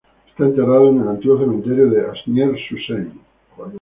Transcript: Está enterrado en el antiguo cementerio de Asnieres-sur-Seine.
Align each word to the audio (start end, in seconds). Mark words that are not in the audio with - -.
Está 0.29 0.45
enterrado 0.45 0.89
en 0.89 1.01
el 1.01 1.07
antiguo 1.09 1.37
cementerio 1.37 1.87
de 1.91 2.07
Asnieres-sur-Seine. 2.09 3.19